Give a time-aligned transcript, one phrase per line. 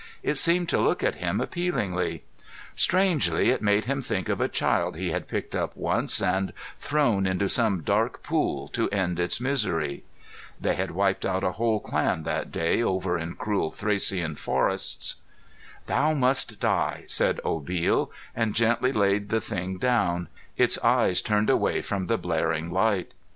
[0.23, 2.23] It seemed to look at him appealingly.
[2.75, 7.27] Strangely, it made him think of a child he had picked up once and thrown
[7.27, 10.03] into some dark pool to end its misery.
[10.59, 15.17] (They had wiped out a whole clan that day, over in cruel Thracian forests.)
[15.85, 21.79] "Thou must die," said Obil, and gently laid the thing down, its eyes turned away
[21.79, 23.11] from the blaring light.